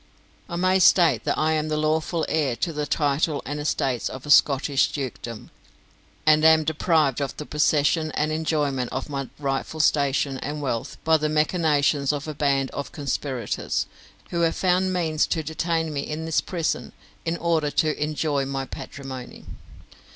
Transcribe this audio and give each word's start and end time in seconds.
I 0.49 0.55
may 0.55 0.79
state 0.79 1.25
that 1.25 1.37
I 1.37 1.51
am 1.51 1.67
the 1.67 1.77
lawful 1.77 2.25
heir 2.27 2.55
to 2.55 2.73
the 2.73 2.87
title 2.87 3.43
and 3.45 3.59
estates 3.59 4.09
of 4.09 4.25
a 4.25 4.31
Scottish 4.31 4.91
dukedom, 4.91 5.51
and 6.25 6.43
am 6.43 6.63
deprived 6.63 7.21
of 7.21 7.37
the 7.37 7.45
possession 7.45 8.11
and 8.13 8.31
enjoyment 8.31 8.91
of 8.91 9.09
my 9.09 9.29
rightful 9.37 9.79
station 9.79 10.39
and 10.39 10.59
wealth 10.59 10.97
by 11.03 11.17
the 11.17 11.29
machinations 11.29 12.11
of 12.11 12.27
a 12.27 12.33
band 12.33 12.71
of 12.71 12.91
conspirators, 12.91 13.85
who 14.31 14.41
have 14.41 14.55
found 14.55 14.91
means 14.91 15.27
to 15.27 15.43
detain 15.43 15.93
me 15.93 16.01
in 16.01 16.25
this 16.25 16.41
prison 16.41 16.93
in 17.23 17.37
order 17.37 17.69
to 17.69 18.03
enjoy 18.03 18.43
my 18.43 18.65
patrimony. 18.65 19.45